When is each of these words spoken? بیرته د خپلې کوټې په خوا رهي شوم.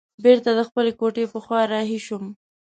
بیرته 0.23 0.51
د 0.55 0.61
خپلې 0.69 0.91
کوټې 0.99 1.23
په 1.33 1.39
خوا 1.43 1.61
رهي 1.73 1.99
شوم. 2.05 2.25